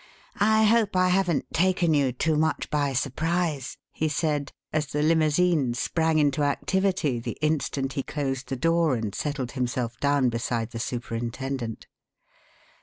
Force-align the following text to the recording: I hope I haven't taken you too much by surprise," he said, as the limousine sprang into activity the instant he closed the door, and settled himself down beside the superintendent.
I 0.39 0.63
hope 0.63 0.95
I 0.95 1.09
haven't 1.09 1.53
taken 1.53 1.93
you 1.93 2.11
too 2.11 2.35
much 2.35 2.71
by 2.71 2.93
surprise," 2.93 3.77
he 3.91 4.07
said, 4.09 4.51
as 4.73 4.87
the 4.87 5.03
limousine 5.03 5.75
sprang 5.75 6.17
into 6.17 6.41
activity 6.41 7.19
the 7.19 7.37
instant 7.39 7.93
he 7.93 8.01
closed 8.01 8.49
the 8.49 8.55
door, 8.55 8.95
and 8.95 9.13
settled 9.13 9.51
himself 9.51 9.99
down 9.99 10.29
beside 10.29 10.71
the 10.71 10.79
superintendent. 10.79 11.85